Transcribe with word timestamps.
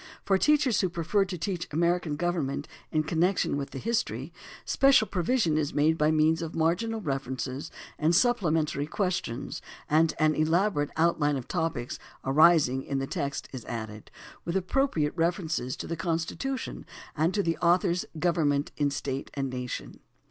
For 0.25 0.39
teachers 0.39 0.81
who 0.81 0.89
prefer 0.89 1.25
to 1.25 1.37
teach 1.37 1.67
American 1.69 2.15
government 2.15 2.67
in 2.91 3.03
connection 3.03 3.55
with 3.55 3.69
the 3.69 3.77
history, 3.77 4.33
special 4.65 5.05
provision 5.05 5.59
is 5.59 5.75
made 5.75 5.95
by 5.95 6.09
means 6.09 6.41
of 6.41 6.55
marginal 6.55 7.01
references 7.01 7.69
and 7.99 8.15
supplementary 8.15 8.87
questions, 8.87 9.61
and 9.87 10.15
an 10.17 10.33
elaborate 10.33 10.89
outline 10.97 11.37
of 11.37 11.47
topics 11.47 11.99
arising 12.25 12.81
in 12.81 12.97
the 12.97 13.05
text 13.05 13.47
is 13.53 13.63
added 13.65 14.09
(Appendix 14.09 14.09
I, 14.09 14.09
pp. 14.09 14.33
527 14.33 14.33
534), 14.41 14.43
with 14.45 14.55
appropriate 14.55 15.13
references 15.15 15.77
to 15.77 15.85
the 15.85 15.95
Constitution 15.95 16.85
and 17.15 17.31
to 17.35 17.43
the 17.43 17.57
authors' 17.59 18.05
"Government 18.17 18.71
in 18.77 18.89
State 18.89 19.29
and 19.35 19.51
Nation." 19.51 19.99